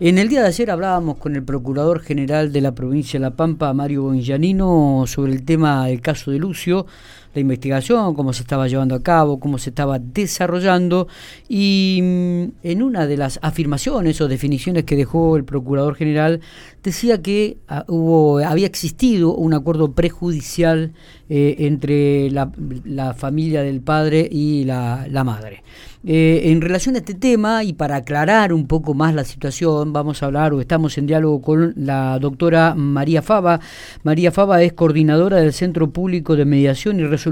En 0.00 0.16
el 0.16 0.28
día 0.28 0.42
de 0.42 0.46
ayer 0.46 0.70
hablábamos 0.70 1.16
con 1.16 1.34
el 1.34 1.42
Procurador 1.42 1.98
General 1.98 2.52
de 2.52 2.60
la 2.60 2.72
provincia 2.72 3.18
de 3.18 3.24
La 3.24 3.34
Pampa, 3.34 3.74
Mario 3.74 4.04
Bongianino, 4.04 5.02
sobre 5.08 5.32
el 5.32 5.44
tema 5.44 5.88
del 5.88 6.00
caso 6.00 6.30
de 6.30 6.38
Lucio, 6.38 6.86
la 7.38 7.42
investigación, 7.42 8.14
cómo 8.14 8.32
se 8.32 8.42
estaba 8.42 8.66
llevando 8.66 8.94
a 8.94 9.02
cabo, 9.02 9.38
cómo 9.38 9.58
se 9.58 9.70
estaba 9.70 9.98
desarrollando 9.98 11.06
y 11.48 12.00
mm, 12.02 12.44
en 12.62 12.82
una 12.82 13.06
de 13.06 13.16
las 13.16 13.38
afirmaciones 13.42 14.20
o 14.20 14.28
definiciones 14.28 14.84
que 14.84 14.96
dejó 14.96 15.36
el 15.36 15.44
Procurador 15.44 15.94
General 15.94 16.40
decía 16.82 17.20
que 17.22 17.58
ah, 17.68 17.84
hubo, 17.88 18.38
había 18.38 18.66
existido 18.66 19.34
un 19.34 19.54
acuerdo 19.54 19.92
prejudicial 19.92 20.92
eh, 21.28 21.56
entre 21.58 22.30
la, 22.30 22.50
familia 23.14 23.62
del 23.62 23.80
padre 23.80 24.26
y 24.30 24.64
la, 24.64 25.06
madre. 25.24 25.62
Eh, 26.06 26.52
en 26.52 26.60
relación 26.60 26.94
a 26.94 26.98
este 26.98 27.14
tema 27.14 27.64
y 27.64 27.72
para 27.72 27.96
aclarar 27.96 28.52
un 28.52 28.66
poco 28.66 28.94
más 28.94 29.14
la 29.14 29.24
situación, 29.24 29.92
vamos 29.92 30.22
a 30.22 30.26
hablar 30.26 30.54
o 30.54 30.60
estamos 30.60 30.96
en 30.96 31.06
diálogo 31.06 31.42
con 31.42 31.74
la 31.76 32.18
doctora 32.18 32.74
María 32.74 33.20
Fava. 33.20 33.60
María 34.04 34.30
Fava 34.32 34.62
es 34.62 34.72
coordinadora 34.72 35.38
del 35.38 35.52
Centro 35.52 35.90
Público 35.90 36.36
de 36.36 36.44
Mediación 36.44 37.00
y 37.00 37.04
Resolución 37.04 37.27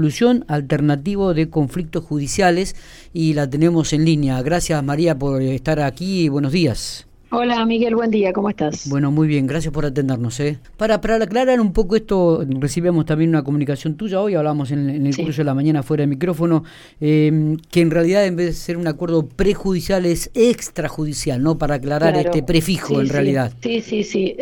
Alternativo 0.47 1.33
de 1.33 1.49
Conflictos 1.49 2.03
Judiciales 2.03 2.75
y 3.13 3.33
la 3.33 3.49
tenemos 3.49 3.93
en 3.93 4.05
línea. 4.05 4.41
Gracias 4.41 4.83
María 4.83 5.17
por 5.17 5.41
estar 5.41 5.79
aquí. 5.79 6.29
Buenos 6.29 6.51
días. 6.51 7.07
Hola 7.29 7.65
Miguel, 7.65 7.93
buen 7.93 8.09
día, 8.09 8.31
¿cómo 8.31 8.49
estás? 8.49 8.87
Bueno, 8.89 9.11
muy 9.11 9.27
bien, 9.27 9.47
gracias 9.47 9.73
por 9.73 9.85
atendernos. 9.85 10.39
¿eh? 10.39 10.59
Para, 10.77 11.01
para 11.01 11.15
aclarar 11.17 11.59
un 11.59 11.73
poco 11.73 11.97
esto, 11.97 12.45
recibimos 12.47 13.05
también 13.05 13.31
una 13.31 13.43
comunicación 13.43 13.97
tuya 13.97 14.21
hoy, 14.21 14.35
hablamos 14.35 14.71
en, 14.71 15.05
el 15.05 15.15
curso 15.15 15.41
de 15.41 15.43
la 15.43 15.53
mañana 15.53 15.83
fuera 15.83 16.03
de 16.03 16.07
micrófono, 16.07 16.63
eh, 17.01 17.57
que 17.69 17.81
en 17.81 17.91
realidad 17.91 18.25
en 18.25 18.37
vez 18.37 18.45
de 18.45 18.53
ser 18.53 18.77
un 18.77 18.87
acuerdo 18.87 19.27
prejudicial 19.27 20.05
es 20.05 20.31
extrajudicial, 20.35 21.43
¿no? 21.43 21.57
Para 21.57 21.75
aclarar 21.75 22.15
este 22.15 22.43
prefijo 22.43 23.01
en 23.01 23.09
realidad. 23.09 23.51
Sí, 23.61 23.81
sí, 23.81 24.05
sí. 24.05 24.37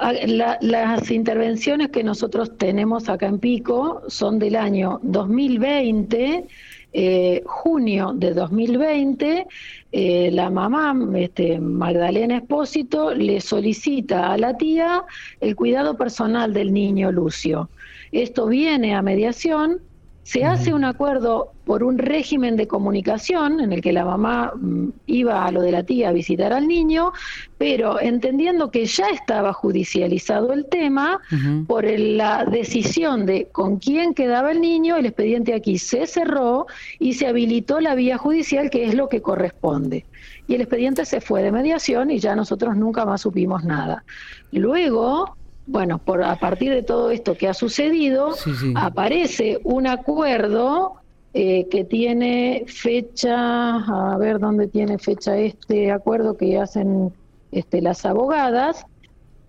Em, 0.00 0.38
las 0.60 1.10
intervenciones 1.10 1.88
que 1.88 2.04
nosotros 2.04 2.56
tenemos 2.56 3.08
acá 3.08 3.26
en 3.26 3.38
Pico 3.38 4.02
son 4.08 4.38
del 4.38 4.56
año 4.56 5.00
2020 5.02 6.46
eh, 6.94 7.42
junio 7.44 8.12
de 8.14 8.32
2020, 8.32 9.46
eh, 9.92 10.30
la 10.32 10.48
mamá, 10.48 10.96
este, 11.16 11.60
Magdalena 11.60 12.38
Espósito, 12.38 13.12
le 13.12 13.42
solicita 13.42 14.32
a 14.32 14.38
la 14.38 14.56
tía 14.56 15.04
el 15.40 15.54
cuidado 15.54 15.98
personal 15.98 16.54
del 16.54 16.72
niño 16.72 17.12
Lucio. 17.12 17.68
Esto 18.10 18.46
viene 18.46 18.94
a 18.94 19.02
mediación 19.02 19.82
se 20.28 20.44
hace 20.44 20.74
un 20.74 20.84
acuerdo 20.84 21.52
por 21.64 21.82
un 21.82 21.96
régimen 21.96 22.58
de 22.58 22.68
comunicación 22.68 23.60
en 23.60 23.72
el 23.72 23.80
que 23.80 23.94
la 23.94 24.04
mamá 24.04 24.52
mm, 24.54 24.88
iba 25.06 25.46
a 25.46 25.50
lo 25.50 25.62
de 25.62 25.72
la 25.72 25.84
tía 25.84 26.10
a 26.10 26.12
visitar 26.12 26.52
al 26.52 26.68
niño, 26.68 27.14
pero 27.56 27.98
entendiendo 27.98 28.70
que 28.70 28.84
ya 28.84 29.08
estaba 29.08 29.54
judicializado 29.54 30.52
el 30.52 30.66
tema, 30.66 31.18
por 31.66 31.88
la 31.98 32.44
decisión 32.44 33.24
de 33.24 33.48
con 33.52 33.78
quién 33.78 34.12
quedaba 34.12 34.52
el 34.52 34.60
niño, 34.60 34.96
el 34.96 35.06
expediente 35.06 35.54
aquí 35.54 35.78
se 35.78 36.06
cerró 36.06 36.66
y 36.98 37.14
se 37.14 37.26
habilitó 37.26 37.80
la 37.80 37.94
vía 37.94 38.18
judicial, 38.18 38.68
que 38.68 38.84
es 38.84 38.94
lo 38.94 39.08
que 39.08 39.22
corresponde. 39.22 40.04
Y 40.46 40.56
el 40.56 40.60
expediente 40.60 41.06
se 41.06 41.22
fue 41.22 41.42
de 41.42 41.52
mediación 41.52 42.10
y 42.10 42.18
ya 42.18 42.36
nosotros 42.36 42.76
nunca 42.76 43.06
más 43.06 43.22
supimos 43.22 43.64
nada. 43.64 44.04
Luego, 44.52 45.37
bueno, 45.68 45.98
por, 45.98 46.24
a 46.24 46.36
partir 46.36 46.72
de 46.72 46.82
todo 46.82 47.10
esto 47.10 47.36
que 47.36 47.46
ha 47.46 47.54
sucedido, 47.54 48.34
aparece 48.74 49.60
un 49.64 49.86
acuerdo 49.86 50.94
eh, 51.34 51.68
que 51.70 51.84
tiene 51.84 52.64
fecha, 52.66 53.76
a 53.76 54.16
ver 54.16 54.38
dónde 54.38 54.66
tiene 54.66 54.98
fecha 54.98 55.36
este 55.36 55.92
acuerdo 55.92 56.38
que 56.38 56.58
hacen 56.58 57.12
este, 57.52 57.82
las 57.82 58.06
abogadas, 58.06 58.86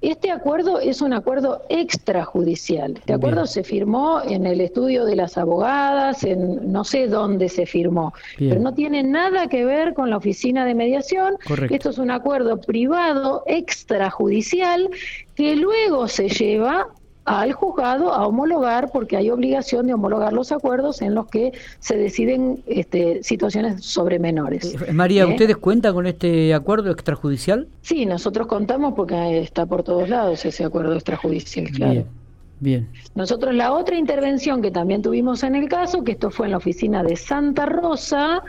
este 0.02 0.32
acuerdo 0.32 0.80
es 0.80 1.02
un 1.02 1.14
acuerdo 1.14 1.64
extrajudicial. 1.70 2.94
Este 2.98 3.14
acuerdo 3.14 3.46
se 3.46 3.64
firmó 3.64 4.22
en 4.24 4.46
el 4.46 4.62
estudio 4.62 5.04
de 5.04 5.16
las 5.16 5.38
abogadas, 5.38 6.24
en 6.24 6.72
no 6.72 6.84
sé 6.84 7.08
dónde 7.08 7.50
se 7.50 7.66
firmó, 7.66 8.14
pero 8.38 8.60
no 8.62 8.74
tiene 8.74 9.04
nada 9.04 9.48
que 9.48 9.66
ver 9.66 9.94
con 9.94 10.10
la 10.10 10.18
oficina 10.18 10.66
de 10.66 10.74
mediación. 10.74 11.36
Esto 11.70 11.90
es 11.90 11.98
un 11.98 12.12
acuerdo 12.12 12.62
privado 12.62 13.44
extrajudicial 13.46 14.90
que 15.36 15.56
luego 15.56 16.08
se 16.08 16.30
lleva 16.30 16.88
al 17.30 17.54
juzgado 17.54 18.12
a 18.12 18.26
homologar, 18.26 18.90
porque 18.92 19.16
hay 19.16 19.30
obligación 19.30 19.86
de 19.86 19.94
homologar 19.94 20.34
los 20.34 20.52
acuerdos 20.52 21.04
en 21.04 21.14
los 21.14 21.28
que 21.28 21.54
se 21.80 21.96
deciden 21.96 22.64
este, 22.66 23.22
situaciones 23.24 23.86
sobre 23.86 24.18
menores. 24.18 24.76
Eh, 24.88 24.92
María, 24.94 25.24
¿Eh? 25.24 25.28
¿ustedes 25.28 25.58
cuentan 25.58 25.94
con 25.94 26.08
este 26.08 26.56
acuerdo 26.56 26.90
extrajudicial? 26.90 27.68
Sí, 27.84 28.08
nosotros 28.08 28.48
contamos 28.48 28.96
porque 28.96 29.42
está 29.42 29.68
por 29.68 29.84
todos 29.84 30.10
lados 30.10 30.44
ese 30.44 30.64
acuerdo 30.64 30.96
extrajudicial, 30.96 31.70
claro. 31.70 31.94
Bien. 31.94 32.06
Bien. 32.62 32.90
Nosotros 33.16 33.54
la 33.54 33.72
otra 33.72 33.96
intervención 33.96 34.62
que 34.62 34.72
también 34.72 35.02
tuvimos 35.02 35.44
en 35.44 35.56
el 35.56 35.70
caso, 35.70 36.04
que 36.04 36.14
esto 36.14 36.30
fue 36.30 36.48
en 36.48 36.52
la 36.52 36.58
oficina 36.58 37.04
de 37.04 37.16
Santa 37.16 37.66
Rosa, 37.66 38.42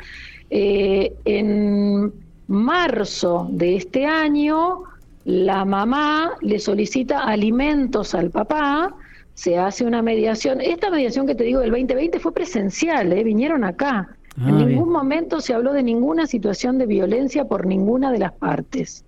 eh, 0.49 1.15
en 1.27 2.13
marzo 2.49 3.47
de 3.53 3.77
este 3.77 4.07
año, 4.07 4.83
la 5.25 5.65
mamá 5.65 6.33
le 6.41 6.59
solicita 6.59 7.21
alimentos 7.21 8.15
al 8.15 8.31
papá, 8.31 8.95
se 9.35 9.59
hace 9.59 9.85
una 9.85 10.03
mediación. 10.03 10.61
Esta 10.61 10.91
mediación 10.91 11.27
que 11.27 11.35
te 11.35 11.45
digo 11.45 11.61
del 11.61 11.71
2020 11.71 12.19
fue 12.21 12.33
presencial, 12.33 13.13
¿eh? 13.13 13.25
vinieron 13.25 13.65
acá. 13.65 14.09
Ah, 14.39 14.49
en 14.49 14.59
ningún 14.59 14.91
momento 14.91 15.41
se 15.41 15.55
habló 15.55 15.73
de 15.73 15.83
ninguna 15.83 16.27
situación 16.27 16.79
de 16.79 16.87
violencia 16.87 17.47
por 17.47 17.67
ninguna 17.67 18.13
de 18.13 18.21
las 18.21 18.33
partes. 18.33 19.05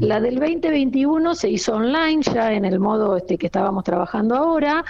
La 0.00 0.20
del 0.20 0.36
2021 0.36 1.34
se 1.34 1.50
hizo 1.50 1.74
online 1.74 2.22
ya 2.22 2.52
en 2.52 2.64
el 2.64 2.78
modo 2.78 3.16
este 3.16 3.36
que 3.36 3.46
estábamos 3.46 3.84
trabajando 3.84 4.36
ahora. 4.36 4.84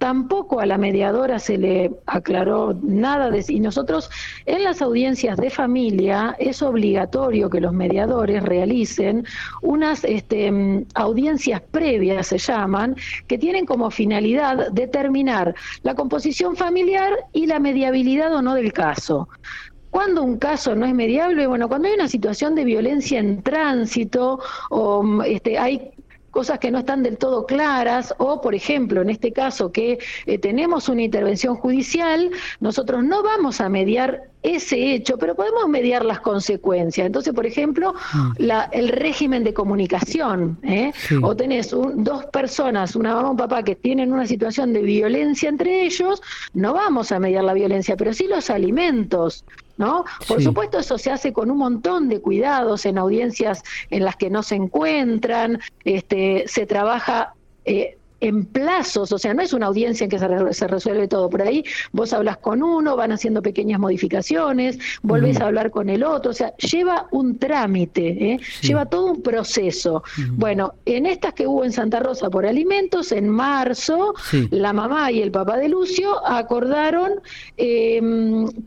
Tampoco 0.00 0.60
a 0.60 0.66
la 0.66 0.78
mediadora 0.78 1.38
se 1.38 1.58
le 1.58 1.90
aclaró 2.06 2.74
nada 2.82 3.30
de 3.30 3.44
y 3.46 3.60
nosotros 3.60 4.10
en 4.46 4.64
las 4.64 4.80
audiencias 4.80 5.36
de 5.36 5.50
familia 5.50 6.34
es 6.38 6.62
obligatorio 6.62 7.50
que 7.50 7.60
los 7.60 7.74
mediadores 7.74 8.42
realicen 8.42 9.26
unas 9.60 10.02
este, 10.04 10.50
mm, 10.50 10.86
audiencias 10.94 11.60
previas 11.70 12.28
se 12.28 12.38
llaman 12.38 12.96
que 13.26 13.36
tienen 13.36 13.66
como 13.66 13.90
finalidad 13.90 14.70
determinar 14.72 15.54
la 15.82 15.94
composición 15.94 16.56
familiar 16.56 17.12
y 17.34 17.46
la 17.46 17.58
mediabilidad 17.58 18.34
o 18.34 18.40
no 18.40 18.54
del 18.54 18.72
caso. 18.72 19.28
Cuando 19.90 20.22
un 20.22 20.38
caso 20.38 20.74
no 20.74 20.86
es 20.86 20.94
mediable, 20.94 21.46
bueno, 21.46 21.68
cuando 21.68 21.88
hay 21.88 21.94
una 21.94 22.08
situación 22.08 22.54
de 22.54 22.64
violencia 22.64 23.18
en 23.18 23.42
tránsito 23.42 24.40
o 24.70 25.02
mm, 25.02 25.22
este, 25.26 25.58
hay 25.58 25.90
cosas 26.30 26.58
que 26.58 26.70
no 26.70 26.78
están 26.78 27.02
del 27.02 27.18
todo 27.18 27.46
claras 27.46 28.14
o, 28.18 28.40
por 28.40 28.54
ejemplo, 28.54 29.02
en 29.02 29.10
este 29.10 29.32
caso 29.32 29.72
que 29.72 29.98
eh, 30.26 30.38
tenemos 30.38 30.88
una 30.88 31.02
intervención 31.02 31.56
judicial, 31.56 32.30
nosotros 32.60 33.02
no 33.04 33.22
vamos 33.22 33.60
a 33.60 33.68
mediar 33.68 34.30
ese 34.42 34.94
hecho, 34.94 35.18
pero 35.18 35.34
podemos 35.34 35.68
mediar 35.68 36.04
las 36.04 36.20
consecuencias. 36.20 37.06
Entonces, 37.06 37.34
por 37.34 37.46
ejemplo, 37.46 37.92
mm. 37.92 38.30
la, 38.38 38.64
el 38.72 38.88
régimen 38.88 39.44
de 39.44 39.52
comunicación, 39.52 40.58
¿eh? 40.62 40.92
o 41.22 41.36
tenés 41.36 41.70
dos 41.70 42.24
personas, 42.26 42.96
una 42.96 43.14
mamá 43.14 43.28
y 43.28 43.30
un 43.32 43.36
papá, 43.36 43.62
que 43.62 43.76
tienen 43.76 44.12
una 44.12 44.26
situación 44.26 44.72
de 44.72 44.82
violencia 44.82 45.48
entre 45.48 45.84
ellos, 45.84 46.22
no 46.54 46.72
vamos 46.72 47.12
a 47.12 47.18
mediar 47.18 47.44
la 47.44 47.52
violencia, 47.52 47.96
pero 47.96 48.14
sí 48.14 48.26
los 48.26 48.48
alimentos. 48.48 49.44
¿No? 49.80 50.04
Por 50.28 50.42
supuesto, 50.42 50.78
eso 50.78 50.98
se 50.98 51.10
hace 51.10 51.32
con 51.32 51.50
un 51.50 51.56
montón 51.56 52.10
de 52.10 52.20
cuidados 52.20 52.84
en 52.84 52.98
audiencias 52.98 53.62
en 53.88 54.04
las 54.04 54.14
que 54.16 54.28
no 54.28 54.42
se 54.42 54.56
encuentran, 54.56 55.58
este, 55.84 56.44
se 56.48 56.66
trabaja 56.66 57.32
eh, 57.64 57.96
en 58.20 58.44
plazos, 58.44 59.12
o 59.12 59.18
sea, 59.18 59.32
no 59.32 59.42
es 59.42 59.52
una 59.52 59.66
audiencia 59.66 60.04
en 60.04 60.10
que 60.10 60.18
se, 60.18 60.66
resuelve 60.68 61.08
todo. 61.08 61.30
Por 61.30 61.42
ahí 61.42 61.64
vos 61.92 62.12
hablas 62.12 62.36
con 62.36 62.62
uno, 62.62 62.96
van 62.96 63.12
haciendo 63.12 63.42
pequeñas 63.42 63.80
modificaciones, 63.80 64.78
volvés 65.02 65.40
a 65.40 65.46
hablar 65.46 65.70
con 65.70 65.88
el 65.88 66.04
otro, 66.04 66.30
o 66.30 66.34
sea, 66.34 66.54
lleva 66.56 67.08
un 67.10 67.38
trámite, 67.38 68.32
¿eh? 68.32 68.40
lleva 68.60 68.86
todo 68.86 69.06
un 69.06 69.22
proceso. 69.22 70.02
Bueno, 70.32 70.74
en 70.84 71.06
estas 71.06 71.32
que 71.32 71.46
hubo 71.46 71.64
en 71.64 71.72
Santa 71.72 72.00
Rosa 72.00 72.28
por 72.28 72.44
alimentos, 72.44 73.12
en 73.12 73.28
marzo, 73.28 74.14
la 74.50 74.72
mamá 74.72 75.10
y 75.10 75.22
el 75.22 75.30
papá 75.30 75.56
de 75.56 75.70
Lucio 75.70 76.26
acordaron 76.26 77.20
eh, 77.56 78.00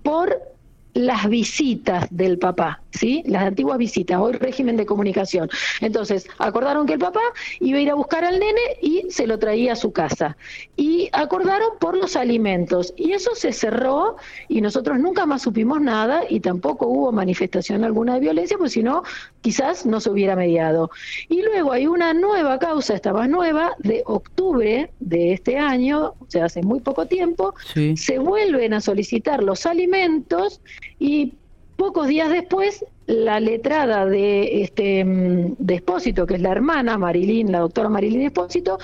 por 0.01 0.52
las 0.93 1.27
visitas 1.27 2.07
del 2.11 2.37
papá, 2.37 2.81
¿sí? 2.91 3.23
Las 3.25 3.43
antiguas 3.43 3.77
visitas, 3.77 4.19
hoy 4.19 4.33
régimen 4.33 4.77
de 4.77 4.85
comunicación. 4.85 5.49
Entonces, 5.81 6.27
acordaron 6.37 6.85
que 6.85 6.93
el 6.93 6.99
papá 6.99 7.21
iba 7.59 7.77
a 7.79 7.81
ir 7.81 7.89
a 7.89 7.95
buscar 7.95 8.23
al 8.23 8.39
nene 8.39 8.61
y 8.81 9.05
se 9.09 9.25
lo 9.25 9.39
traía 9.39 9.73
a 9.73 9.75
su 9.75 9.91
casa. 9.91 10.37
Y 10.75 11.09
acordaron 11.11 11.69
por 11.79 11.97
los 11.97 12.15
alimentos. 12.15 12.93
Y 12.95 13.13
eso 13.13 13.31
se 13.35 13.51
cerró 13.51 14.17
y 14.47 14.61
nosotros 14.61 14.99
nunca 14.99 15.25
más 15.25 15.41
supimos 15.41 15.81
nada 15.81 16.23
y 16.29 16.39
tampoco 16.39 16.87
hubo 16.87 17.11
manifestación 17.11 17.83
alguna 17.83 18.15
de 18.15 18.19
violencia, 18.19 18.57
pues 18.57 18.73
si 18.73 18.83
no, 18.83 19.03
quizás 19.41 19.85
no 19.85 19.99
se 19.99 20.11
hubiera 20.11 20.35
mediado. 20.35 20.91
Y 21.27 21.41
luego 21.41 21.71
hay 21.71 21.87
una 21.87 22.13
nueva 22.13 22.59
causa, 22.59 22.93
esta 22.93 23.13
más 23.13 23.29
nueva, 23.29 23.75
de 23.79 24.03
octubre 24.05 24.91
de 24.99 25.33
este 25.33 25.57
año, 25.57 26.13
o 26.19 26.25
sea, 26.27 26.45
hace 26.45 26.61
muy 26.61 26.79
poco 26.79 27.07
tiempo, 27.07 27.55
se 27.95 28.19
vuelven 28.19 28.73
a 28.73 28.81
solicitar 28.81 29.41
los 29.43 29.65
alimentos 29.65 30.61
y 30.99 31.33
pocos 31.75 32.07
días 32.07 32.29
después, 32.29 32.85
la 33.07 33.39
letrada 33.39 34.05
de 34.05 34.63
este 34.63 35.03
mm, 35.03 35.55
de 35.57 35.75
Espósito, 35.75 36.25
que 36.25 36.35
es 36.35 36.41
la 36.41 36.51
hermana 36.51 36.97
Marilyn, 36.97 37.51
la 37.51 37.59
doctora 37.59 37.89
Marilyn 37.89 38.23
Espósito, 38.23 38.77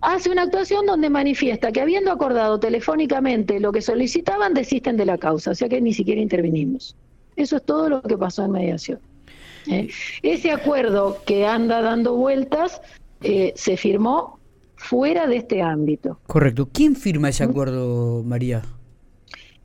hace 0.00 0.30
una 0.30 0.42
actuación 0.42 0.84
donde 0.86 1.08
manifiesta 1.08 1.72
que 1.72 1.80
habiendo 1.80 2.10
acordado 2.10 2.58
telefónicamente 2.58 3.60
lo 3.60 3.72
que 3.72 3.80
solicitaban, 3.80 4.54
desisten 4.54 4.96
de 4.96 5.06
la 5.06 5.18
causa, 5.18 5.52
o 5.52 5.54
sea 5.54 5.68
que 5.68 5.80
ni 5.80 5.94
siquiera 5.94 6.20
intervinimos. 6.20 6.96
Eso 7.36 7.56
es 7.56 7.64
todo 7.64 7.88
lo 7.88 8.02
que 8.02 8.18
pasó 8.18 8.44
en 8.44 8.50
mediación. 8.50 8.98
¿eh? 9.68 9.88
Ese 10.22 10.50
acuerdo 10.50 11.18
que 11.24 11.46
anda 11.46 11.80
dando 11.80 12.14
vueltas 12.16 12.82
eh, 13.22 13.52
se 13.54 13.76
firmó 13.76 14.38
fuera 14.76 15.26
de 15.26 15.36
este 15.36 15.62
ámbito. 15.62 16.18
Correcto. 16.26 16.68
¿Quién 16.72 16.96
firma 16.96 17.28
ese 17.28 17.44
acuerdo, 17.44 18.22
María? 18.24 18.62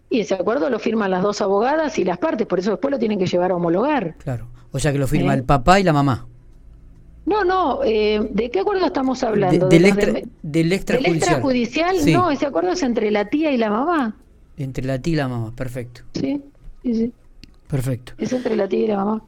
Y 0.10 0.22
ese 0.22 0.36
acuerdo 0.36 0.70
lo 0.70 0.80
firman 0.80 1.12
las 1.12 1.22
dos 1.22 1.42
abogadas 1.42 1.98
y 2.00 2.06
las 2.06 2.18
partes, 2.18 2.48
por 2.48 2.60
eso 2.60 2.72
después 2.72 2.92
lo 2.92 3.00
tienen 3.00 3.20
que 3.20 3.26
llevar 3.26 3.52
a 3.52 3.56
homologar. 3.56 4.16
Claro. 4.20 4.48
O 4.72 4.80
sea 4.80 4.92
que 4.92 5.00
lo 5.00 5.08
firma 5.08 5.34
¿Eh? 5.34 5.38
el 5.38 5.44
papá 5.44 5.80
y 5.80 5.84
la 5.84 5.94
mamá. 5.94 6.28
No, 7.26 7.44
no, 7.44 7.80
¿de 7.82 8.50
qué 8.54 8.62
acuerdo 8.62 8.86
estamos 8.86 9.22
hablando? 9.22 9.68
del, 9.68 9.84
extra, 9.84 10.14
del, 10.42 10.72
extrajudicial. 10.72 11.98
No, 12.14 12.32
ese 12.32 12.46
acuerdo 12.46 12.72
es 12.72 12.82
entre 12.84 13.12
la 13.12 13.26
tía 13.26 13.52
y 13.52 13.58
la 13.58 13.70
mamá. 13.70 14.16
Entre 14.56 14.86
la 14.86 14.98
tía 15.00 15.14
y 15.14 15.16
la 15.18 15.28
mamá, 15.28 15.52
perfecto. 15.54 16.02
Sí, 16.14 16.42
sí, 16.84 16.96
sí. 16.96 17.14
Perfecto. 17.68 18.14
Es 18.18 18.32
entre 18.32 18.56
la 18.56 18.68
tía 18.70 18.80
y 18.80 18.88
la 18.88 18.98
mamá. 18.98 19.22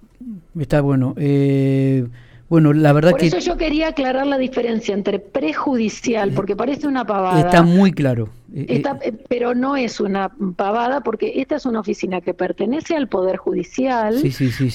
Está 0.57 0.79
bueno. 0.79 1.13
Eh, 1.17 2.07
bueno, 2.47 2.71
la 2.71 2.93
verdad 2.93 3.11
Por 3.11 3.19
que... 3.19 3.27
eso 3.27 3.39
yo 3.39 3.57
quería 3.57 3.89
aclarar 3.89 4.25
la 4.25 4.37
diferencia 4.37 4.93
entre 4.93 5.19
prejudicial, 5.19 6.31
porque 6.31 6.55
parece 6.55 6.87
una 6.87 7.05
pavada. 7.05 7.39
Está 7.41 7.63
muy 7.63 7.91
claro. 7.91 8.29
Eh, 8.55 8.81
eh, 9.03 9.13
pero 9.27 9.53
no 9.53 9.75
es 9.75 9.99
una 9.99 10.31
pavada 10.55 11.01
porque 11.01 11.33
esta 11.35 11.55
es 11.55 11.65
una 11.65 11.81
oficina 11.81 12.21
que 12.21 12.33
pertenece 12.33 12.95
al 12.95 13.07
Poder 13.07 13.37
Judicial, 13.37 14.21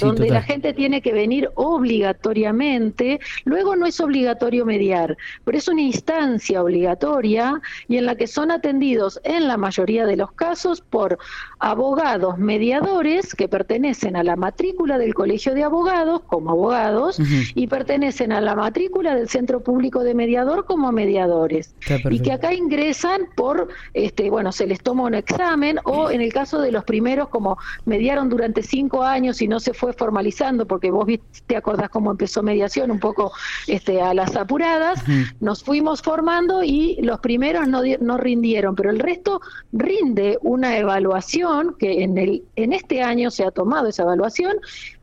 donde 0.01 0.31
la 0.31 0.43
gente 0.43 0.73
tiene 0.73 1.03
que 1.03 1.13
venir 1.13 1.51
obligatoriamente. 1.55 3.21
Luego 3.45 3.75
no 3.75 3.87
es 3.87 4.01
obligatorio 4.01 4.65
mediar, 4.65 5.17
pero 5.45 5.59
es 5.59 5.67
una 5.69 5.83
instancia 5.83 6.63
obligatoria 6.63 7.61
y 7.89 7.97
en 7.97 8.07
la 8.07 8.15
que 8.15 8.27
son 8.27 8.51
atendidos 8.51 9.21
en 9.25 9.49
la 9.49 9.57
mayoría 9.57 10.07
de 10.07 10.17
los 10.17 10.33
casos 10.33 10.81
por 10.81 11.19
abogados 11.59 12.39
mediadores 12.39 13.35
que 13.35 13.49
pertenecen 13.49 14.17
a 14.17 14.23
la 14.23 14.37
matrícula 14.37 14.99
del 14.99 15.15
Colegio 15.15 15.55
de 15.55 15.65
Abogados 15.65 16.23
como 16.27 16.51
abogados 16.51 17.19
y 17.55 17.67
pertenecen 17.67 18.33
a 18.33 18.41
la 18.41 18.55
matrícula 18.55 19.15
del 19.15 19.29
Centro 19.29 19.63
Público 19.63 20.05
de 20.05 20.15
Mediador 20.15 20.65
como 20.67 20.93
mediadores. 20.93 21.75
Y 22.11 22.21
que 22.21 22.33
acá 22.33 22.55
ingresan 22.55 23.23
por 23.35 23.64
este, 23.93 24.31
bueno, 24.31 24.53
se 24.53 24.67
les 24.67 24.81
toma 24.81 25.05
un 25.05 25.15
examen 25.15 25.79
o 25.85 26.11
en 26.11 26.21
el 26.21 26.33
caso 26.33 26.61
de 26.61 26.73
los 26.73 26.85
primeros, 26.85 27.29
como 27.29 27.59
mediaron 27.85 28.29
durante 28.29 28.63
cinco 28.63 29.03
años 29.03 29.41
y 29.43 29.49
no 29.49 29.61
se 29.61 29.75
fue 29.75 29.93
formalizando, 29.93 30.67
porque 30.67 30.91
vos 30.91 31.07
te 31.47 31.57
acordás 31.57 31.91
cómo 31.91 32.11
empezó 32.11 32.43
mediación, 32.43 32.91
un 32.91 33.01
poco 33.01 33.33
este, 33.67 34.01
a 34.01 34.15
las 34.15 34.37
apuradas, 34.37 35.03
nos 35.41 35.63
fuimos 35.63 36.03
formando 36.03 36.63
y 36.63 36.97
los 37.03 37.21
primeros 37.21 37.69
no, 37.69 37.83
no 38.01 38.17
rindieron, 38.17 38.75
pero 38.75 38.91
el 38.91 38.99
resto 38.99 39.41
rinde 39.73 40.39
una 40.43 40.79
evaluación 40.79 41.77
que 41.79 42.03
en, 42.03 42.19
el, 42.19 42.45
en 42.57 42.73
este 42.73 43.03
año 43.03 43.31
se 43.31 43.45
ha 43.45 43.51
tomado 43.51 43.89
esa 43.89 44.03
evaluación, 44.03 44.57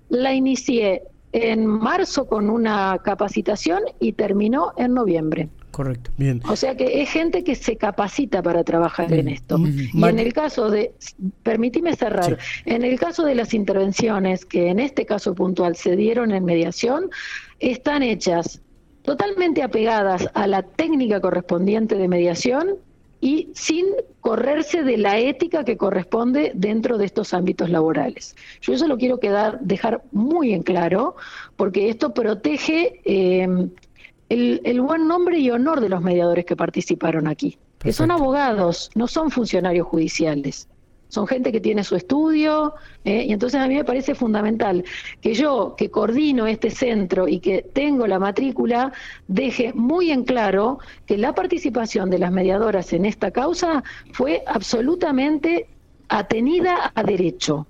la 0.10 0.34
inicié 0.34 1.04
en 1.34 1.66
marzo 1.66 2.26
con 2.26 2.50
una 2.50 2.98
capacitación 3.04 3.82
y 4.00 4.14
terminó 4.14 4.74
en 4.78 4.94
noviembre. 4.94 5.50
Correcto. 5.72 6.12
Bien. 6.18 6.42
O 6.50 6.56
sea 6.56 6.76
que 6.76 7.02
es 7.02 7.10
gente 7.10 7.44
que 7.44 7.56
se 7.56 7.78
capacita 7.78 8.44
para 8.44 8.64
trabajar 8.64 9.12
en 9.14 9.30
esto. 9.30 9.58
Y 9.58 10.04
en 10.04 10.20
el 10.20 10.34
caso 10.34 10.70
de, 10.70 10.94
permíteme 11.44 11.96
cerrar, 11.96 12.38
en 12.66 12.84
el 12.84 13.00
caso 13.00 13.24
de 13.24 13.36
las 13.36 13.54
intervenciones 13.54 14.46
que 14.46 14.68
en 14.68 14.80
este 14.80 15.06
caso 15.06 15.34
puntual 15.34 15.76
se 15.76 15.96
dieron 15.96 16.32
en 16.32 16.44
mediación, 16.44 17.10
están 17.60 18.04
hechas 18.04 18.62
totalmente 19.04 19.64
apegadas 19.64 20.28
a 20.34 20.46
la 20.46 20.62
técnica 20.62 21.22
correspondiente 21.22 21.96
de 21.96 22.08
mediación 22.08 22.76
y 23.22 23.50
sin 23.54 23.86
correrse 24.20 24.84
de 24.84 24.98
la 24.98 25.20
ética 25.20 25.64
que 25.64 25.78
corresponde 25.78 26.52
dentro 26.56 26.98
de 26.98 27.06
estos 27.06 27.34
ámbitos 27.34 27.70
laborales. 27.70 28.36
Yo 28.62 28.74
eso 28.74 28.88
lo 28.88 28.98
quiero 28.98 29.20
quedar, 29.20 29.60
dejar 29.62 30.04
muy 30.12 30.54
en 30.54 30.64
claro, 30.64 31.16
porque 31.56 31.90
esto 31.90 32.14
protege 32.14 33.00
eh, 33.06 33.48
el, 34.32 34.82
buen 34.82 35.08
nombre 35.08 35.40
y 35.40 35.52
honor 35.52 35.82
de 35.82 35.90
los 35.90 36.02
mediadores 36.02 36.46
que 36.46 36.56
participaron 36.56 37.28
aquí, 37.28 37.58
que 37.80 37.92
son 37.92 38.12
abogados, 38.12 38.90
no 38.96 39.08
son 39.08 39.30
funcionarios 39.30 39.88
judiciales. 39.88 40.68
Son 41.10 41.28
gente 41.28 41.52
que 41.52 41.60
tiene 41.60 41.84
su 41.84 41.98
estudio, 41.98 42.74
eh, 43.04 43.26
y 43.28 43.34
entonces 43.34 43.60
a 43.60 43.68
mí 43.68 43.76
me 43.76 43.84
parece 43.84 44.16
fundamental 44.16 44.86
que 45.20 45.34
yo, 45.34 45.76
que 45.78 45.92
coordino 45.92 46.48
este 46.48 46.70
centro 46.70 47.28
y 47.28 47.40
que 47.40 47.64
tengo 47.74 48.08
la 48.08 48.18
matrícula, 48.18 48.94
deje 49.28 49.74
muy 49.74 50.12
en 50.12 50.24
claro 50.24 50.80
que 51.06 51.18
la 51.18 51.36
participación 51.36 52.10
de 52.10 52.20
las 52.20 52.32
mediadoras 52.32 52.94
en 52.94 53.06
esta 53.06 53.32
causa 53.32 53.84
fue 54.14 54.42
absolutamente 54.48 55.68
atenida 56.08 56.94
a 56.96 57.04
derecho 57.04 57.68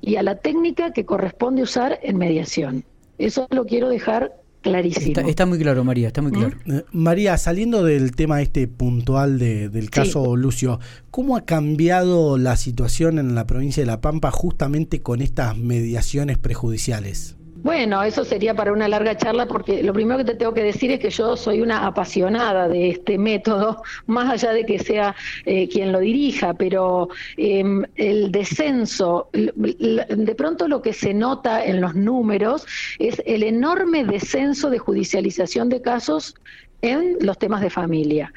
y 0.00 0.14
a 0.14 0.22
la 0.22 0.36
técnica 0.36 0.92
que 0.92 1.04
corresponde 1.04 1.62
usar 1.62 1.98
en 2.04 2.16
mediación. 2.16 2.84
Eso 3.18 3.48
lo 3.50 3.66
quiero 3.66 3.88
dejar 3.88 4.43
clarísimo. 4.64 5.28
Está, 5.28 5.46
muy 5.46 5.58
claro, 5.58 5.84
María, 5.84 6.08
está 6.08 6.22
muy 6.22 6.32
¿Mm? 6.32 6.34
claro. 6.34 6.56
Eh, 6.66 6.84
María, 6.90 7.38
saliendo 7.38 7.84
del 7.84 8.16
tema 8.16 8.42
este 8.42 8.66
puntual 8.66 9.38
de, 9.38 9.68
del 9.68 9.90
caso 9.90 10.34
Lucio, 10.34 10.80
¿cómo 11.12 11.36
ha 11.36 11.44
cambiado 11.44 12.38
la 12.38 12.56
situación 12.56 13.20
en 13.20 13.36
la 13.36 13.46
provincia 13.46 13.82
de 13.82 13.86
La 13.86 14.00
Pampa 14.00 14.32
justamente 14.32 15.00
con 15.00 15.22
estas 15.22 15.56
mediaciones 15.56 16.38
prejudiciales? 16.38 17.36
Bueno, 17.64 18.02
eso 18.02 18.26
sería 18.26 18.52
para 18.52 18.74
una 18.74 18.88
larga 18.88 19.16
charla 19.16 19.46
porque 19.46 19.82
lo 19.82 19.94
primero 19.94 20.18
que 20.18 20.24
te 20.26 20.34
tengo 20.34 20.52
que 20.52 20.62
decir 20.62 20.90
es 20.90 21.00
que 21.00 21.08
yo 21.08 21.34
soy 21.34 21.62
una 21.62 21.86
apasionada 21.86 22.68
de 22.68 22.90
este 22.90 23.16
método, 23.16 23.82
más 24.06 24.30
allá 24.30 24.52
de 24.52 24.66
que 24.66 24.78
sea 24.78 25.16
eh, 25.46 25.66
quien 25.66 25.90
lo 25.90 26.00
dirija, 26.00 26.52
pero 26.52 27.08
em, 27.38 27.82
el 27.96 28.30
descenso, 28.30 29.30
de 29.32 30.34
pronto 30.36 30.68
lo 30.68 30.82
que 30.82 30.92
se 30.92 31.14
nota 31.14 31.64
en 31.64 31.80
los 31.80 31.94
números 31.94 32.66
es 32.98 33.22
el 33.24 33.42
enorme 33.42 34.04
descenso 34.04 34.68
de 34.68 34.78
judicialización 34.78 35.70
de 35.70 35.80
casos 35.80 36.34
en 36.82 37.16
los 37.20 37.38
temas 37.38 37.62
de 37.62 37.70
familia 37.70 38.30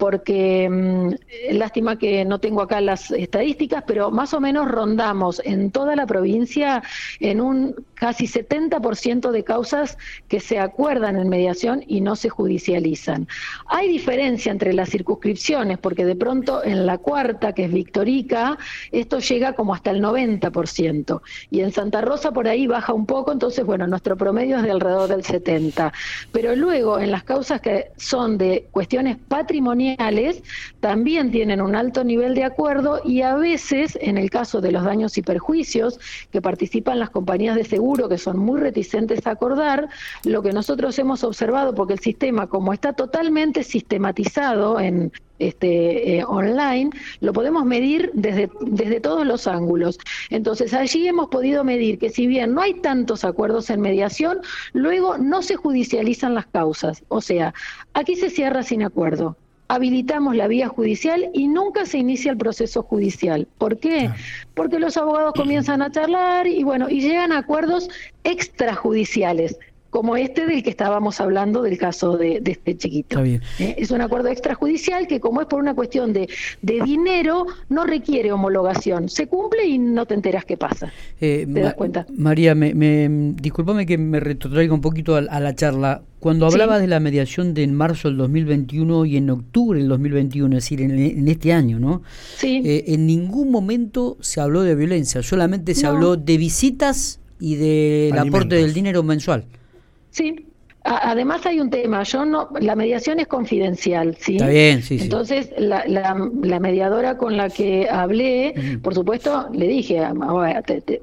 porque 0.00 0.66
mm, 0.68 1.54
lástima 1.56 1.98
que 1.98 2.24
no 2.24 2.40
tengo 2.40 2.62
acá 2.62 2.80
las 2.80 3.10
estadísticas, 3.10 3.84
pero 3.86 4.10
más 4.10 4.32
o 4.32 4.40
menos 4.40 4.66
rondamos 4.66 5.42
en 5.44 5.70
toda 5.70 5.94
la 5.94 6.06
provincia 6.06 6.82
en 7.20 7.42
un 7.42 7.76
casi 7.94 8.26
70% 8.26 9.30
de 9.30 9.44
causas 9.44 9.98
que 10.26 10.40
se 10.40 10.58
acuerdan 10.58 11.16
en 11.16 11.28
mediación 11.28 11.84
y 11.86 12.00
no 12.00 12.16
se 12.16 12.30
judicializan. 12.30 13.28
Hay 13.66 13.88
diferencia 13.88 14.50
entre 14.50 14.72
las 14.72 14.88
circunscripciones, 14.88 15.76
porque 15.76 16.06
de 16.06 16.16
pronto 16.16 16.64
en 16.64 16.86
la 16.86 16.96
cuarta, 16.96 17.52
que 17.52 17.66
es 17.66 17.72
Victorica, 17.72 18.56
esto 18.92 19.18
llega 19.18 19.52
como 19.52 19.74
hasta 19.74 19.90
el 19.90 20.02
90%, 20.02 21.20
y 21.50 21.60
en 21.60 21.72
Santa 21.72 22.00
Rosa 22.00 22.32
por 22.32 22.48
ahí 22.48 22.66
baja 22.66 22.94
un 22.94 23.04
poco, 23.04 23.32
entonces 23.32 23.66
bueno, 23.66 23.86
nuestro 23.86 24.16
promedio 24.16 24.56
es 24.56 24.62
de 24.62 24.70
alrededor 24.70 25.10
del 25.10 25.24
70%. 25.24 25.92
Pero 26.32 26.56
luego 26.56 26.98
en 26.98 27.10
las 27.10 27.22
causas 27.24 27.60
que 27.60 27.90
son 27.98 28.38
de 28.38 28.66
cuestiones 28.70 29.18
patrimoniales, 29.28 29.89
también 30.80 31.30
tienen 31.30 31.60
un 31.60 31.74
alto 31.74 32.04
nivel 32.04 32.34
de 32.34 32.44
acuerdo 32.44 33.00
y 33.04 33.22
a 33.22 33.34
veces, 33.34 33.98
en 34.00 34.18
el 34.18 34.30
caso 34.30 34.60
de 34.60 34.72
los 34.72 34.84
daños 34.84 35.16
y 35.18 35.22
perjuicios, 35.22 35.98
que 36.30 36.42
participan 36.42 36.98
las 36.98 37.10
compañías 37.10 37.56
de 37.56 37.64
seguro, 37.64 38.08
que 38.08 38.18
son 38.18 38.38
muy 38.38 38.60
reticentes 38.60 39.26
a 39.26 39.32
acordar, 39.32 39.88
lo 40.24 40.42
que 40.42 40.52
nosotros 40.52 40.98
hemos 40.98 41.24
observado, 41.24 41.74
porque 41.74 41.94
el 41.94 42.00
sistema, 42.00 42.46
como 42.46 42.72
está 42.72 42.92
totalmente 42.92 43.62
sistematizado 43.62 44.80
en, 44.80 45.12
este, 45.40 46.18
eh, 46.18 46.24
online, 46.24 46.90
lo 47.20 47.32
podemos 47.32 47.64
medir 47.64 48.10
desde, 48.14 48.50
desde 48.60 49.00
todos 49.00 49.26
los 49.26 49.46
ángulos. 49.46 49.98
Entonces, 50.28 50.74
allí 50.74 51.08
hemos 51.08 51.28
podido 51.28 51.64
medir 51.64 51.98
que 51.98 52.10
si 52.10 52.26
bien 52.26 52.54
no 52.54 52.60
hay 52.60 52.74
tantos 52.74 53.24
acuerdos 53.24 53.70
en 53.70 53.80
mediación, 53.80 54.40
luego 54.72 55.18
no 55.18 55.42
se 55.42 55.56
judicializan 55.56 56.34
las 56.34 56.46
causas. 56.46 57.02
O 57.08 57.20
sea, 57.20 57.54
aquí 57.94 58.16
se 58.16 58.30
cierra 58.30 58.62
sin 58.62 58.82
acuerdo 58.82 59.36
habilitamos 59.70 60.34
la 60.34 60.48
vía 60.48 60.68
judicial 60.68 61.30
y 61.32 61.46
nunca 61.46 61.86
se 61.86 61.98
inicia 61.98 62.32
el 62.32 62.36
proceso 62.36 62.82
judicial. 62.82 63.46
¿Por 63.56 63.78
qué? 63.78 64.10
Porque 64.54 64.80
los 64.80 64.96
abogados 64.96 65.32
comienzan 65.34 65.80
a 65.80 65.92
charlar 65.92 66.48
y 66.48 66.64
bueno, 66.64 66.90
y 66.90 67.00
llegan 67.00 67.30
a 67.30 67.38
acuerdos 67.38 67.88
extrajudiciales. 68.24 69.60
Como 69.90 70.16
este 70.16 70.46
del 70.46 70.62
que 70.62 70.70
estábamos 70.70 71.20
hablando 71.20 71.62
del 71.62 71.76
caso 71.76 72.16
de, 72.16 72.40
este 72.44 72.76
chiquito. 72.76 73.22
Eh, 73.24 73.40
es 73.58 73.90
un 73.90 74.00
acuerdo 74.00 74.28
extrajudicial 74.28 75.06
que 75.06 75.20
como 75.20 75.40
es 75.40 75.48
por 75.48 75.60
una 75.60 75.74
cuestión 75.74 76.12
de, 76.12 76.28
dinero, 76.62 77.46
no 77.68 77.84
requiere 77.84 78.32
homologación. 78.32 79.08
Se 79.08 79.26
cumple 79.26 79.66
y 79.66 79.78
no 79.78 80.06
te 80.06 80.14
enteras 80.14 80.44
qué 80.44 80.56
pasa. 80.56 80.92
Eh, 81.20 81.46
¿Te 81.52 81.60
das 81.60 81.74
cuenta? 81.74 82.06
María, 82.16 82.54
me, 82.54 82.74
me, 82.74 83.34
discúlpame 83.40 83.84
que 83.84 83.98
me 83.98 84.20
retrotraiga 84.20 84.72
un 84.72 84.80
poquito 84.80 85.16
a, 85.16 85.20
la 85.20 85.54
charla. 85.54 86.02
Cuando 86.20 86.46
hablabas 86.46 86.80
de 86.80 86.86
la 86.86 87.00
mediación 87.00 87.54
de 87.54 87.62
en 87.62 87.74
marzo 87.74 88.08
del 88.08 88.18
2021 88.18 89.06
y 89.06 89.16
en 89.16 89.30
octubre 89.30 89.78
del 89.80 89.88
2021, 89.88 90.56
es 90.56 90.64
decir, 90.64 90.82
en, 90.82 91.28
este 91.28 91.52
año, 91.52 91.80
¿no? 91.80 92.02
Sí. 92.36 92.62
Eh, 92.64 92.84
en 92.88 93.06
ningún 93.06 93.50
momento 93.50 94.18
se 94.20 94.40
habló 94.40 94.62
de 94.62 94.74
violencia, 94.74 95.22
solamente 95.22 95.74
se 95.74 95.86
habló 95.86 96.16
de 96.16 96.36
visitas 96.36 97.20
y 97.40 97.56
del 97.56 98.18
aporte 98.18 98.56
del 98.56 98.74
dinero 98.74 99.02
mensual. 99.02 99.46
Sí, 100.10 100.46
Además 100.82 101.44
hay 101.44 101.60
un 101.60 101.68
tema, 101.68 102.02
yo 102.04 102.24
no, 102.24 102.48
la 102.58 102.74
mediación 102.74 103.20
es 103.20 103.26
confidencial, 103.26 104.16
¿sí? 104.18 104.36
Está 104.36 104.48
bien, 104.48 104.82
sí, 104.82 104.98
Entonces 104.98 105.52
la, 105.58 105.84
la, 105.86 106.58
mediadora 106.58 107.18
con 107.18 107.36
la 107.36 107.50
que 107.50 107.86
hablé, 107.90 108.54
por 108.82 108.94
supuesto, 108.94 109.50
le 109.52 109.68
dije, 109.68 110.00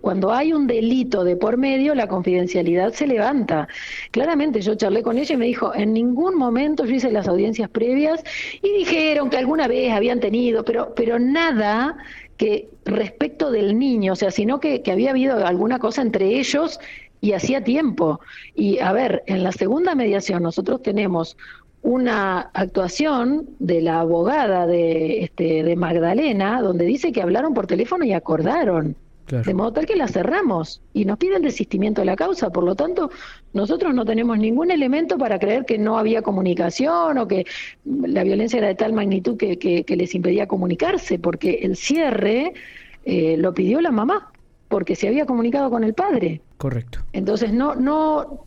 cuando 0.01 0.33
hay 0.33 0.51
un 0.51 0.65
delito 0.65 1.23
de 1.23 1.35
por 1.35 1.57
medio, 1.57 1.93
la 1.93 2.07
confidencialidad 2.07 2.91
se 2.93 3.05
levanta. 3.05 3.67
Claramente 4.09 4.61
yo 4.61 4.73
charlé 4.73 5.03
con 5.03 5.19
ella 5.19 5.35
y 5.35 5.37
me 5.37 5.45
dijo, 5.45 5.73
en 5.75 5.93
ningún 5.93 6.35
momento 6.35 6.83
yo 6.85 6.95
hice 6.95 7.11
las 7.11 7.27
audiencias 7.27 7.69
previas 7.69 8.23
y 8.63 8.79
dijeron 8.79 9.29
que 9.29 9.37
alguna 9.37 9.67
vez 9.67 9.93
habían 9.93 10.19
tenido, 10.19 10.65
pero, 10.65 10.93
pero 10.95 11.19
nada 11.19 11.97
que 12.35 12.69
respecto 12.85 13.51
del 13.51 13.77
niño, 13.77 14.13
o 14.13 14.15
sea, 14.15 14.31
sino 14.31 14.59
que, 14.59 14.81
que 14.81 14.91
había 14.91 15.11
habido 15.11 15.45
alguna 15.45 15.77
cosa 15.79 16.01
entre 16.01 16.39
ellos 16.39 16.79
y 17.21 17.33
hacía 17.33 17.63
tiempo. 17.63 18.19
Y 18.55 18.79
a 18.79 18.91
ver, 18.91 19.23
en 19.27 19.43
la 19.43 19.51
segunda 19.51 19.95
mediación 19.95 20.43
nosotros 20.43 20.81
tenemos 20.81 21.37
una 21.81 22.49
actuación 22.53 23.47
de 23.59 23.81
la 23.81 24.01
abogada 24.01 24.67
de, 24.67 25.23
este, 25.23 25.63
de 25.63 25.75
Magdalena 25.75 26.61
donde 26.61 26.85
dice 26.85 27.11
que 27.11 27.21
hablaron 27.21 27.53
por 27.53 27.67
teléfono 27.67 28.03
y 28.03 28.13
acordaron. 28.13 28.95
De 29.27 29.53
modo 29.53 29.73
tal 29.73 29.85
que 29.85 29.97
la 29.97 30.07
cerramos 30.07 30.81
y 30.93 31.03
nos 31.03 31.17
pide 31.17 31.35
el 31.35 31.41
desistimiento 31.41 31.99
de 31.99 32.05
la 32.05 32.15
causa. 32.15 32.49
Por 32.49 32.63
lo 32.63 32.75
tanto, 32.75 33.11
nosotros 33.51 33.93
no 33.93 34.05
tenemos 34.05 34.37
ningún 34.37 34.71
elemento 34.71 35.17
para 35.17 35.37
creer 35.37 35.65
que 35.65 35.77
no 35.77 35.97
había 35.97 36.21
comunicación 36.21 37.17
o 37.17 37.27
que 37.27 37.45
la 37.83 38.23
violencia 38.23 38.59
era 38.59 38.69
de 38.69 38.75
tal 38.75 38.93
magnitud 38.93 39.35
que, 39.35 39.59
que, 39.59 39.95
les 39.97 40.15
impedía 40.15 40.47
comunicarse, 40.47 41.19
porque 41.19 41.59
el 41.63 41.75
cierre 41.75 42.53
eh, 43.03 43.35
lo 43.37 43.53
pidió 43.53 43.81
la 43.81 43.91
mamá 43.91 44.31
porque 44.67 44.95
se 44.95 45.07
había 45.07 45.25
comunicado 45.25 45.69
con 45.69 45.83
el 45.83 45.93
padre. 45.93 46.41
Correcto. 46.57 46.99
Entonces 47.13 47.53
no, 47.53 47.75
no, 47.75 48.45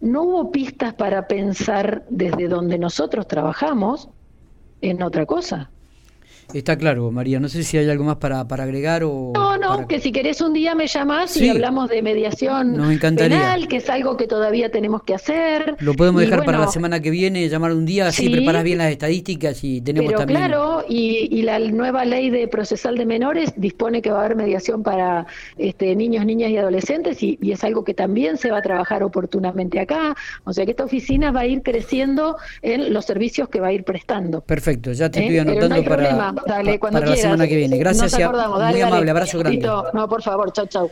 no 0.00 0.22
hubo 0.22 0.50
pistas 0.50 0.94
para 0.94 1.28
pensar 1.28 2.04
desde 2.08 2.48
donde 2.48 2.78
nosotros 2.78 3.26
trabajamos 3.26 4.08
en 4.80 5.02
otra 5.02 5.26
cosa. 5.26 5.70
Está 6.52 6.76
claro, 6.76 7.10
María. 7.10 7.40
No 7.40 7.48
sé 7.48 7.62
si 7.62 7.78
hay 7.78 7.88
algo 7.88 8.04
más 8.04 8.16
para, 8.16 8.46
para 8.46 8.64
agregar 8.64 9.02
o... 9.04 9.32
No, 9.34 9.56
no, 9.56 9.88
que 9.88 10.00
si 10.00 10.12
querés 10.12 10.40
un 10.40 10.52
día 10.52 10.74
me 10.74 10.86
llamás 10.86 11.36
y 11.36 11.48
hablamos 11.48 11.88
de 11.88 12.02
mediación 12.02 12.76
penal, 13.16 13.68
que 13.68 13.76
es 13.76 13.88
algo 13.88 14.16
que 14.16 14.26
todavía 14.26 14.70
tenemos 14.70 15.02
que 15.02 15.14
hacer. 15.14 15.76
Lo 15.80 15.94
podemos 15.94 16.20
dejar 16.20 16.44
para 16.44 16.58
la 16.58 16.68
semana 16.68 17.00
que 17.00 17.10
viene, 17.10 17.48
llamar 17.48 17.72
un 17.72 17.86
día, 17.86 18.08
así 18.08 18.28
preparas 18.28 18.64
bien 18.64 18.78
las 18.78 18.90
estadísticas 18.90 19.62
y 19.64 19.80
tenemos 19.80 20.08
pero 20.08 20.20
también... 20.20 20.40
claro, 20.40 20.84
y, 20.88 21.28
y, 21.30 21.42
la 21.42 21.58
nueva 21.58 22.04
ley 22.04 22.30
de 22.30 22.48
procesal 22.48 22.96
de 22.96 23.06
menores 23.06 23.52
dispone 23.56 24.02
que 24.02 24.10
va 24.10 24.22
a 24.22 24.24
haber 24.24 24.36
mediación 24.36 24.82
para 24.82 25.26
este, 25.56 25.94
niños, 25.96 26.24
niñas 26.26 26.50
y 26.50 26.58
adolescentes 26.58 27.22
y, 27.22 27.38
es 27.42 27.64
algo 27.64 27.84
que 27.84 27.94
también 27.94 28.38
se 28.38 28.50
va 28.50 28.58
a 28.58 28.62
trabajar 28.62 29.02
oportunamente 29.02 29.78
acá. 29.80 30.16
O 30.44 30.52
sea 30.52 30.64
que 30.64 30.70
esta 30.70 30.84
oficina 30.84 31.32
va 31.32 31.40
a 31.40 31.46
ir 31.46 31.62
creciendo 31.62 32.36
en 32.62 32.92
los 32.92 33.04
servicios 33.04 33.48
que 33.48 33.60
va 33.60 33.68
a 33.68 33.72
ir 33.72 33.84
prestando. 33.84 34.40
Perfecto, 34.40 34.92
ya 34.92 35.10
te 35.10 35.20
¿Eh? 35.20 35.22
estoy 35.24 35.38
anotando 35.38 35.84
para 35.84 36.31
dale, 36.46 36.78
cuando 36.78 37.00
para 37.00 37.10
la 37.10 37.16
semana 37.16 37.46
que 37.46 37.56
viene. 37.56 37.76
Gracias, 37.78 38.12
muy 38.12 38.80
amable, 38.80 39.10
abrazo 39.10 39.38
grande. 39.38 39.66
No, 39.92 40.08
por 40.08 40.22
favor, 40.22 40.52
chau, 40.52 40.66
chau. 40.66 40.90